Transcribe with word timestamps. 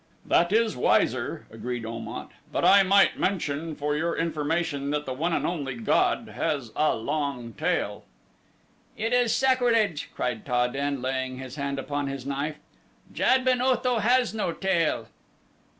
"That 0.25 0.51
is 0.51 0.75
wiser," 0.75 1.45
agreed 1.51 1.85
Om 1.85 2.07
at; 2.07 2.29
"but 2.51 2.65
I 2.65 2.81
might 2.81 3.19
mention, 3.19 3.75
for 3.75 3.95
your 3.95 4.17
information, 4.17 4.89
that 4.89 5.05
the 5.05 5.13
one 5.13 5.31
and 5.31 5.45
only 5.45 5.75
god 5.75 6.27
has 6.29 6.71
a 6.75 6.95
long 6.95 7.53
tail." 7.53 8.05
"It 8.97 9.13
is 9.13 9.31
sacrilege," 9.31 10.09
cried 10.15 10.43
Ta 10.43 10.65
den, 10.69 11.03
laying 11.03 11.37
his 11.37 11.55
hand 11.55 11.77
upon 11.77 12.07
his 12.07 12.25
knife; 12.25 12.55
"Jad 13.13 13.45
ben 13.45 13.61
Otho 13.61 13.99
has 13.99 14.33
no 14.33 14.51
tail!" 14.51 15.05